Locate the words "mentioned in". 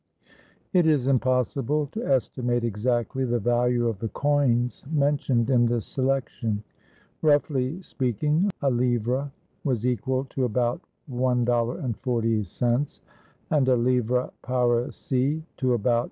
4.89-5.67